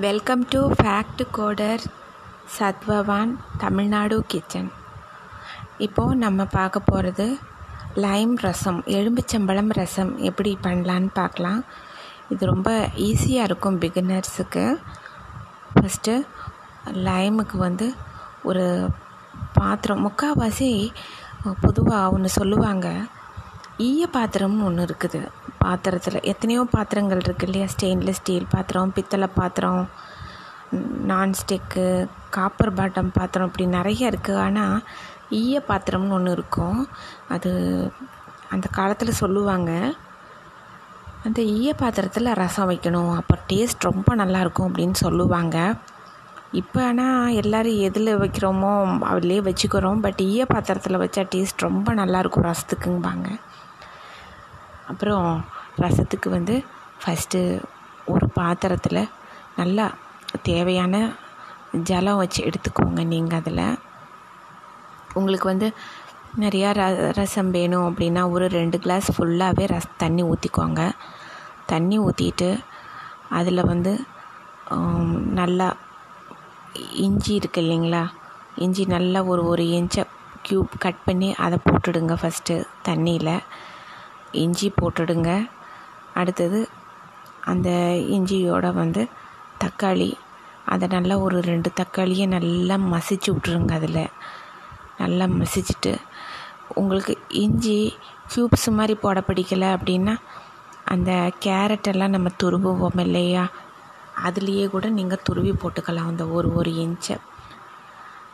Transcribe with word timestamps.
Welcome 0.00 0.42
to 0.48 0.72
fact 0.72 1.22
coder 1.36 1.82
Sathvavan 2.58 3.32
Tamilnadu 3.58 4.22
kitchen 4.26 4.70
இப்போது 5.78 6.14
நம்ம 6.14 6.44
பார்க்க 6.44 6.80
போகிறது 6.80 7.26
லைம் 7.94 8.32
ரசம் 8.40 8.78
எலும்புச்சம்பழம் 8.86 9.68
ரசம் 9.68 10.18
எப்படி 10.18 10.58
பண்ணலான்னு 10.62 11.10
பார்க்கலாம். 11.14 11.60
இது 12.28 12.46
ரொம்ப 12.46 12.70
ஈஸியாக 13.08 13.48
இருக்கும் 13.48 13.80
பிகினர்ஸுக்கு 13.80 14.64
ஃபஸ்ட்டு 15.74 16.14
லைமுக்கு 17.08 17.56
வந்து 17.56 17.94
ஒரு 18.42 18.88
பாத்திரம் 19.52 20.04
முக்கால்வாசி 20.06 20.90
பொதுவாக 21.60 22.10
ஒன்று 22.10 22.28
சொல்லுவாங்க. 22.28 22.88
ஈய 23.76 24.08
பாத்திரம்னு 24.12 24.68
ஒன்று 24.70 24.86
இருக்குது. 24.88 25.22
பாத்திரத்தில். 25.62 26.18
எத்தனையோ 26.32 26.62
பாத்திரங்கள் 26.76 27.24
இருக்குது 27.26 27.48
இல்லையா? 27.48 27.68
ஸ்டெயின்லெஸ் 27.74 28.20
ஸ்டீல் 28.22 28.52
பாத்திரம் 28.54 28.94
பித்தளை 28.96 29.28
பாத்திரம் 29.40 29.82
நான்ஸ்டிக்கு 31.10 31.86
காப்பர் 32.36 32.76
பாட்டம் 32.78 33.10
பாத்திரம் 33.18 33.48
இப்படி 33.50 33.66
நிறைய 33.78 34.10
இருக்குது 34.12 34.42
ஆனால் 34.46 34.78
ஈய 35.40 35.56
பாத்திரம்னு 35.70 36.16
ஒன்று 36.18 36.36
இருக்கும். 36.38 36.80
அது 37.34 37.50
அந்த 38.54 38.66
காலத்தில் 38.78 39.20
சொல்லுவாங்க 39.22 39.70
அந்த 41.26 41.40
ஈய 41.56 41.70
பாத்திரத்தில் 41.80 42.36
ரசம் 42.42 42.70
வைக்கணும். 42.70 43.10
அப்போ 43.20 43.34
டேஸ்ட் 43.50 43.88
ரொம்ப 43.88 44.14
நல்லாயிருக்கும் 44.20 44.68
அப்படின்னு 44.68 44.96
சொல்லுவாங்க. 45.06 45.56
இப்போ 46.60 46.80
ஆனால் 46.86 47.36
எல்லோரும் 47.40 47.78
எதில் 47.88 48.18
வைக்கிறோமோ 48.22 48.72
அதிலே 49.10 49.38
வச்சுக்கிறோம். 49.48 50.00
பட் 50.06 50.20
ஈய 50.30 50.44
பாத்திரத்தில் 50.52 51.02
வச்சா 51.02 51.22
டேஸ்ட் 51.34 51.66
ரொம்ப 51.66 51.94
நல்லாயிருக்கும் 52.00 52.48
ரசத்துக்கும்பாங்க. 52.50 53.28
அப்புறம் 54.90 55.26
ரசத்துக்கு 55.76 56.28
வந்து 56.30 56.54
ஃபஸ்ட்டு 57.02 57.40
ஒரு 58.06 58.26
பாத்திரத்தில் 58.38 59.02
நல்லா 59.56 59.86
தேவையான 60.42 60.94
ஜலம் 61.88 62.20
வச்சு 62.22 62.40
எடுத்துக்கோங்க 62.48 63.02
நீங்கள் 63.12 63.38
அதில். 63.40 63.64
உங்களுக்கு 65.18 65.46
வந்து 65.52 65.68
நிறையா 66.42 66.68
ர 66.78 66.82
ரசம் 67.18 67.50
வேணும் 67.50 67.86
அப்படின்னா 67.88 68.22
ஒரு 68.34 68.46
ரெண்டு 68.58 68.76
கிளாஸ் 68.84 69.08
ஃபுல்லாகவே 69.16 69.64
ரஸ் 69.74 69.90
தண்ணி 70.02 70.22
ஊற்றிக்கோங்க 70.22 70.82
தண்ணி 71.66 71.96
ஊற்றிட்டு 71.98 72.48
அதில் 73.38 73.68
வந்து 73.72 73.92
நல்லா 75.40 75.68
இஞ்சி 77.04 77.32
இருக்கு 77.34 77.60
இல்லைங்களா? 77.64 78.02
இஞ்சி 78.64 78.84
நல்லா 78.94 79.20
ஒரு 79.32 79.42
ஒரு 79.46 79.64
இன்ச்சை 79.78 80.04
க்யூப் 80.46 80.72
கட் 80.84 81.04
பண்ணி 81.06 81.28
அதை 81.44 81.58
போட்டுடுங்க 81.66 82.14
ஃபஸ்ட்டு 82.22 82.54
தண்ணியில். 82.88 83.34
இஞ்சி 84.32 84.72
போட்டுடுங்க. 84.80 85.48
அடுத்தது 86.14 86.68
அந்த 87.40 87.68
இஞ்சியோட 88.16 88.74
வந்து 88.74 89.08
தக்காளி. 89.64 90.12
அதை 90.64 90.88
நல்லா 90.88 91.18
ஒரு 91.18 91.40
ரெண்டு 91.40 91.70
தக்காளியை 91.80 92.26
நல்லா 92.26 92.76
மசிச்சு 92.76 93.30
விட்ருங்க 93.30 93.72
அதில். 93.72 94.04
நல்லா 94.98 95.24
மசிச்சுட்டு 95.24 95.92
உங்களுக்கு 96.74 97.14
இஞ்சி 97.28 97.98
க்யூப்ஸ் 98.34 98.68
மாதிரி 98.70 98.94
போட 98.94 99.20
பிடிக்கல 99.20 99.64
அப்படின்னா 99.76 100.16
அந்த 100.84 101.32
கேரட்டெல்லாம் 101.44 102.08
நம்ம 102.08 102.28
துருவுவோம் 102.42 102.98
இல்லையா? 102.98 103.50
அதுலேயே 104.24 104.68
கூட 104.68 104.88
நீங்கள் 104.88 105.22
துருவி 105.22 105.52
போட்டுக்கலாம் 105.52 106.10
அந்த 106.12 106.26
ஒரு 106.26 106.54
ஒரு 106.54 106.70
இன்ச்சை 106.70 107.16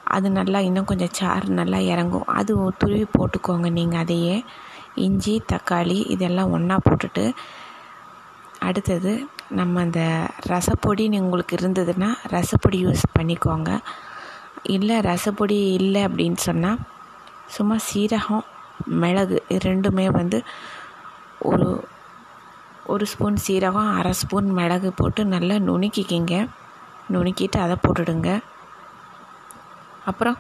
அது 0.04 0.30
நல்லா 0.30 0.58
இன்னும் 0.58 0.84
கொஞ்சம் 0.84 1.12
சாறு 1.12 1.48
நல்லா 1.48 1.78
இறங்கும். 1.78 2.24
அது 2.24 2.72
துருவி 2.78 3.06
போட்டுக்கோங்க 3.18 3.70
நீங்கள் 3.70 4.00
அதையே. 4.00 4.44
இஞ்சி 4.94 5.42
தக்காளி 5.52 6.10
இதெல்லாம் 6.10 6.50
ஒன்றா 6.50 6.78
போட்டுட்டு 6.90 7.32
அடுத்தது 8.60 9.28
நம்ம 9.48 9.80
அந்த 9.80 10.28
ரசப்பொடின்னு 10.46 11.20
உங்களுக்கு 11.20 11.56
இருந்ததுன்னா 11.56 12.08
ரசப்பொடி 12.28 12.78
யூஸ் 12.86 13.04
பண்ணிக்கோங்க. 13.18 13.78
இல்லை 14.62 15.00
ரசப்பொடி 15.00 15.72
இல்லை 15.72 16.04
அப்படின்னு 16.04 16.36
சொன்னால் 16.36 16.78
சும்மா 17.46 17.76
சீரகம் 17.92 18.44
மிளகு 18.86 19.42
இது 19.48 19.70
ரெண்டுமே 19.70 20.06
வந்து 20.12 20.42
ஒரு 21.38 21.84
ஒரு 22.86 23.06
ஸ்பூன் 23.06 23.36
சீரகம் 23.46 23.92
அரை 23.92 24.12
ஸ்பூன் 24.12 24.50
மிளகு 24.50 24.92
போட்டு 24.92 25.24
நல்லா 25.24 25.54
நுணுக்கிக்கிங்க. 25.54 26.48
நுணுக்கிட்டு 27.12 27.58
அதை 27.58 27.76
போட்டுடுங்க. 27.86 28.40
அப்புறம் 30.04 30.38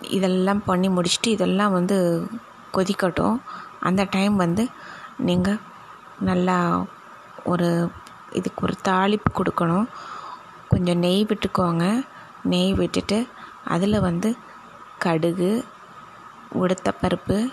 இதெல்லாம் 0.00 0.62
பண்ணி 0.64 0.88
முடிச்சுட்டு 0.88 1.26
இதெல்லாம் 1.26 1.72
வந்து 1.72 2.26
கொதிக்கட்டும். 2.76 3.40
அந்த 3.80 4.06
டைம் 4.10 4.36
வந்து 4.36 4.68
நீங்கள் 5.18 5.60
நல்லா 6.20 6.84
ஒரு 7.44 7.90
இதுக்கு 8.32 8.60
ஒரு 8.62 8.74
தாளிப்பு 8.88 9.30
கொடுக்கணும். 9.34 9.86
கொஞ்சம் 10.68 10.98
நெய் 10.98 11.26
விட்டுக்கோங்க. 11.26 12.06
நெய் 12.42 12.74
விட்டுட்டு 12.74 13.26
அதில் 13.64 14.00
வந்து 14.00 14.36
கடுகு 15.04 15.64
உளுத்தப்பருப்பு. 16.60 17.52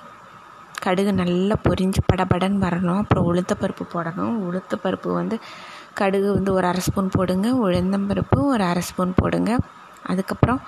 கடுகு 0.84 1.12
நல்லா 1.14 1.56
பொரிஞ்சு 1.70 2.02
படபடன்னு 2.10 2.60
வரணும். 2.66 2.98
அப்புறம் 2.98 3.34
உளுத்தப்பருப்பு 3.34 3.86
போடணும். 3.94 4.36
உளுத்தப்பருப்பு 4.48 5.14
வந்து 5.14 5.40
கடுகு 5.94 6.34
வந்து 6.34 6.54
ஒரு 6.54 6.68
அரை 6.68 6.80
ஸ்பூன் 6.80 7.10
போடுங்க. 7.10 7.48
உளுந்தம்பருப்பு 7.50 8.38
ஒரு 8.38 8.64
அரை 8.64 8.82
ஸ்பூன் 8.82 9.14
போடுங்க. 9.16 9.58
அதுக்கப்புறம் 10.04 10.62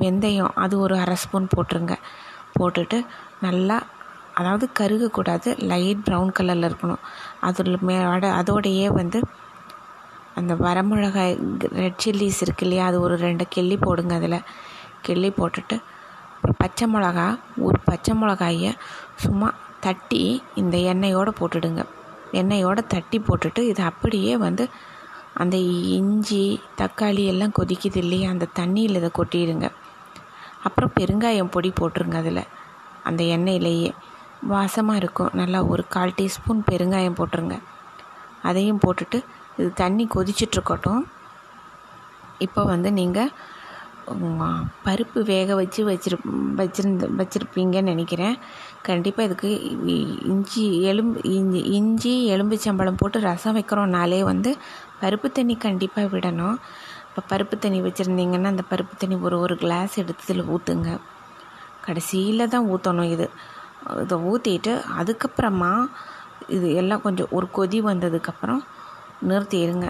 வெந்தயம் 0.00 0.52
அது 0.54 0.78
ஒரு 0.78 0.98
அரை 0.98 1.14
ஸ்பூன் 1.14 1.48
போட்டுருங்க. 1.56 1.94
போட்டுட்டு 2.58 3.06
நல்லா 3.40 3.82
அதாவது 4.38 4.66
கருகக்கூடாது 4.78 5.48
லைட் 5.70 6.04
ப்ரௌன் 6.06 6.30
கலரில் 6.38 6.68
இருக்கணும். 6.68 7.02
அதில் 7.48 7.78
மேட 7.88 8.24
அதோடையே 8.40 8.86
வந்து 9.00 9.18
அந்த 10.38 10.54
வரமிளகாய் 10.64 11.34
ரெட் 11.80 12.00
சில்லிஸ் 12.04 12.40
இருக்கு 12.44 12.64
இல்லையா 12.66 12.86
அது 12.86 12.98
ஒரு 13.00 13.14
ரெண்டு 13.26 13.44
கிள்ளி 13.54 13.76
போடுங்க 13.76 14.14
அதில். 14.14 14.40
கிள்ளி 15.06 15.30
போட்டுட்டு 15.38 15.76
பச்சை 16.62 16.86
மிளகா 16.94 17.28
ஒரு 17.66 17.78
பச்சை 17.84 18.12
மிளகாயை 18.14 18.72
சும்மா 19.22 19.48
தட்டி 19.86 20.22
இந்த 20.62 20.76
எண்ணெயோடு 20.92 21.32
போட்டுடுங்க. 21.38 21.82
எண்ணெயோடு 22.40 22.82
தட்டி 22.94 23.18
போட்டுட்டு 23.18 23.60
இது 23.70 23.82
அப்படியே 23.82 24.34
வந்து 24.36 24.64
அந்த 25.42 25.56
இஞ்சி 25.96 26.44
தக்காளி 26.80 27.24
எல்லாம் 27.32 27.56
கொதிக்குது 27.58 27.98
இல்லையா 28.02 28.28
அந்த 28.34 28.46
தண்ணியில் 28.58 28.98
இதை 29.00 29.10
கொட்டிடுங்க. 29.18 29.66
அப்புறம் 30.62 30.92
பெருங்காயம் 30.98 31.52
பொடி 31.56 31.72
போட்டுருங்க 31.80 32.18
அதில் 32.22 32.42
அந்த 33.08 33.22
எண்ணெயிலேயே. 33.36 33.90
வாசமாக 34.52 35.00
இருக்கும். 35.02 35.34
நல்லா 35.40 35.60
ஒரு 35.72 35.82
கால் 35.94 36.16
டீஸ்பூன் 36.18 36.62
பெருங்காயம் 36.70 37.18
போட்டுருங்க. 37.18 37.56
அதையும் 38.48 38.82
போட்டுட்டு 38.84 39.18
இது 39.58 39.68
தண்ணி 39.82 40.04
கொதிச்சிட்ருக்கட்டும். 40.14 41.04
இப்போ 42.46 42.62
வந்து 42.72 42.88
நீங்கள் 43.00 43.30
பருப்பு 44.86 45.20
வேக 45.30 45.54
வச்சு 45.60 45.80
வச்சிரு 45.88 46.16
வச்சிருந்து 46.58 47.06
வச்சுருப்பீங்கன்னு 47.20 47.92
நினைக்கிறேன். 47.92 48.36
கண்டிப்பாக 48.88 49.26
இதுக்கு 49.28 49.48
இஞ்சி 50.32 50.64
எலும்பு 50.90 51.20
இஞ்சி 51.36 51.60
இஞ்சி 51.78 52.12
எலும்பு 52.34 52.56
சம்பளம் 52.66 53.00
போட்டு 53.00 53.20
ரசம் 53.28 53.56
வைக்கிறோம்னாலே 53.58 54.20
வந்து 54.30 54.52
பருப்பு 55.02 55.30
தண்ணி 55.38 55.56
கண்டிப்பாக 55.66 56.12
விடணும். 56.14 56.58
இப்போ 57.08 57.22
பருப்பு 57.32 57.56
தண்ணி 57.64 57.80
வச்சுருந்தீங்கன்னா 57.86 58.52
அந்த 58.54 58.64
பருப்பு 58.70 58.94
தண்ணி 59.02 59.18
ஒரு 59.26 59.36
ஒரு 59.44 59.56
கிளாஸ் 59.64 59.94
எடுத்து 60.02 60.24
இதில் 60.26 60.48
ஊற்றுங்க 60.54 60.90
கடைசியில் 61.86 62.50
தான் 62.54 62.68
ஊற்றணும் 62.74 63.12
இது. 63.16 63.28
இதை 64.02 64.16
ஊற்றிட்டு 64.30 64.72
அதுக்கப்புறமா 64.98 65.72
இது 66.56 66.66
எல்லாம் 66.80 67.04
கொஞ்சம் 67.06 67.32
ஒரு 67.36 67.46
கொதி 67.56 67.78
வந்ததுக்கப்புறம் 67.90 68.62
நிறுத்திடுங்க. 69.28 69.88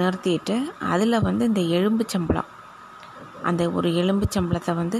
நிறுத்திட்டு 0.00 0.56
அதில் 0.92 1.24
வந்து 1.28 1.44
இந்த 1.50 1.62
எலும்பு 1.78 2.04
சம்பளம். 2.14 2.50
அந்த 3.48 3.62
ஒரு 3.78 3.88
எலும்பு 4.02 4.26
சம்பளத்தை 4.36 4.74
வந்து 4.82 4.98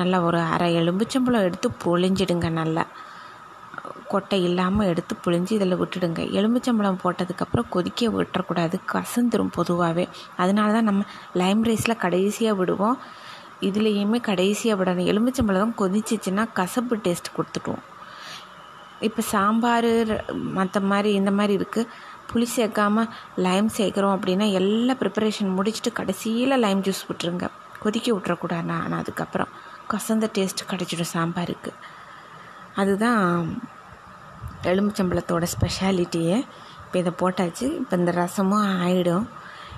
நல்லா 0.00 0.18
ஒரு 0.28 0.38
அரை 0.54 0.68
எலும்பு 0.80 1.04
சம்பளம் 1.14 1.46
எடுத்து 1.48 1.68
பொழிஞ்சிடுங்க 1.84 2.48
நல்லா. 2.60 2.84
கொட்டை 4.12 4.38
இல்லாமல் 4.48 4.88
எடுத்து 4.90 5.14
புழிஞ்சு 5.24 5.52
இதில் 5.58 5.78
விட்டுடுங்க. 5.80 6.20
எலும்புச்சம்பளம் 6.38 7.00
போட்டதுக்கப்புறம் 7.02 7.70
கொதிக்க 7.74 8.10
விட்டுறக்கூடாது. 8.16 8.76
கசந்துரும் 8.92 9.54
பொதுவாகவே 9.58 10.04
அதனால 10.42 10.72
தான் 10.72 10.88
நம்ம 10.90 11.04
லைம் 11.40 11.62
ரைஸில் 11.68 12.02
கடைசியாக 12.04 12.58
விடுவோம். 12.60 12.98
இதுலேயுமே 13.60 14.20
கடைசியாக 14.20 14.78
விடணும் 14.82 15.10
எலுமிச்சம்பழம் 15.12 15.76
கொதிச்சிச்சின்னா 15.78 16.46
கசப்பு 16.52 16.96
டேஸ்ட் 16.96 17.34
கொடுத்துட்டுவோம் 17.36 17.84
இப்போ 19.00 19.22
சாம்பார் 19.22 19.92
மற்ற 20.30 20.80
மாதிரி 20.80 21.12
இந்த 21.12 21.30
மாதிரி 21.30 21.54
இருக்குது 21.58 21.88
புளி 22.30 22.46
சேர்க்காமல் 22.56 23.08
லைம் 23.36 23.68
சேர்க்குறோம் 23.78 24.14
அப்படின்னா 24.16 24.50
எல்லா 24.50 24.94
ப்ரிப்பரேஷன் 24.94 25.50
முடிச்சுட்டு 25.58 25.92
கடைசியில் 25.92 26.60
லைம் 26.64 26.80
ஜூஸ் 26.80 27.02
விட்டுருங்க. 27.08 27.46
கொதிக்க 27.82 28.08
விட்டுறக்கூடாதுண்ணா 28.12 28.76
ஆனால் 28.84 28.98
அதுக்கப்புறம். 28.98 29.48
கசந்த 29.92 30.28
டேஸ்ட் 30.38 30.68
கிடச்சிடும் 30.70 31.12
சாம்பாருக்கு. 31.14 31.72
அதுதான் 32.74 33.22
எலுமிச்சம்பழத்தோட 34.62 35.46
ஸ்பெஷாலிட்டியே 35.56 36.44
இப்போ 36.84 36.98
இதை 36.98 37.12
போட்டாச்சு. 37.22 37.66
இப்போ 37.80 37.96
இந்த 37.96 38.12
ரசமும் 38.12 38.66
ஆகிடும் 38.84 39.26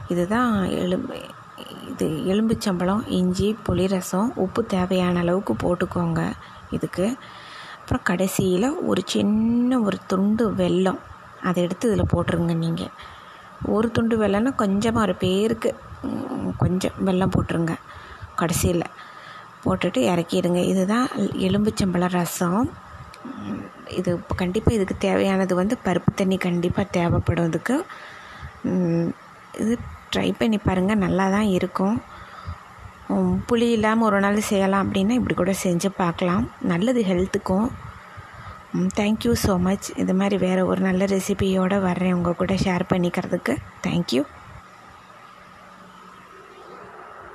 இதுதான் 0.08 0.64
எலும்பு 0.74 1.18
இது 1.90 2.06
எலும்புச்சம்பழம் 2.32 3.02
இஞ்சி 3.18 3.48
புளி 3.66 3.84
ரசம் 3.92 4.30
உப்பு 4.44 4.60
தேவையான 4.74 5.18
அளவுக்கு 5.24 5.54
போட்டுக்கோங்க. 5.62 6.22
இதுக்கு 6.76 7.06
அப்புறம் 7.80 8.06
கடைசியில் 8.10 8.68
ஒரு 8.90 9.02
சின்ன 9.12 9.78
ஒரு 9.86 9.98
துண்டு 10.10 10.46
வெல்லம். 10.60 11.00
அதை 11.48 11.58
எடுத்து 11.66 11.86
இதில் 11.90 12.12
போட்டுருங்க 12.12 12.54
நீங்கள் 12.64 12.92
ஒரு 13.74 13.88
துண்டு 13.96 14.14
வெல்லம்னா 14.22 14.52
கொஞ்சமாக 14.62 15.06
ஒரு 15.06 15.14
பேருக்கு 15.24 15.70
கொஞ்சம் 16.62 16.96
வெல்லம் 17.06 17.34
போட்டுருங்க. 17.36 17.74
கடைசியில் 18.40 18.92
போட்டுட்டு 19.62 20.00
இறக்கிடுங்க. 20.10 20.60
இதுதான் 20.72 21.06
எலும்புச்சம்பழ 21.46 22.06
ரசம். 22.18 22.68
இது 23.98 24.10
கண்டிப்பாக 24.40 24.76
இதுக்கு 24.78 24.96
தேவையானது 25.06 25.54
வந்து 25.60 25.74
பருப்பு 25.86 26.10
தண்ணி 26.20 26.36
கண்டிப்பாக 26.46 26.92
தேவைப்படும் 26.98 27.48
இதுக்கு 27.50 27.76
இது 29.62 29.74
ட்ரை 30.12 30.28
பண்ணி 30.40 30.58
பாருங்கள் 30.68 31.02
நல்லா 31.04 31.26
தான் 31.36 31.50
இருக்கும் 31.58 31.98
புளி 33.48 33.66
இல்லாமல் 33.74 34.06
ஒரு 34.08 34.18
நாள் 34.24 34.38
செய்யலாம் 34.48 34.82
அப்படின்னா 34.84 35.14
இப்படி 35.18 35.34
கூட 35.36 35.52
செஞ்சு 35.64 35.88
பார்க்கலாம். 36.00 36.42
நல்லது 36.72 37.02
ஹெல்த்துக்கும் 37.10 37.68
தேங்க்யூ 38.98 39.32
ஸோ 39.44 39.52
மச் 39.66 39.86
இது 40.02 40.14
மாதிரி 40.20 40.36
வேறு 40.46 40.62
ஒரு 40.70 40.80
நல்ல 40.88 41.04
ரெசிபியோடு 41.12 41.76
வர்றேன். 41.86 42.16
உங்கள் 42.16 42.40
கூட 42.40 42.54
ஷேர் 42.64 42.84
பண்ணிக்கிறதுக்கு. 42.92 43.54
தேங்க்யூ 43.86 44.22